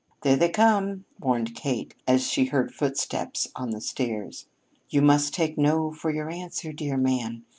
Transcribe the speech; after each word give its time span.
"There 0.21 0.35
they 0.35 0.49
come," 0.49 1.05
warned 1.19 1.53
Kate 1.53 1.93
as 2.07 2.25
she 2.27 2.45
heard 2.45 2.73
footsteps 2.73 3.47
on 3.55 3.69
the 3.69 3.79
stairs. 3.79 4.47
"You 4.89 5.03
must 5.03 5.31
take 5.31 5.59
'no' 5.59 5.91
for 5.91 6.09
your 6.09 6.31
answer, 6.31 6.73
dear 6.73 6.97
man. 6.97 7.43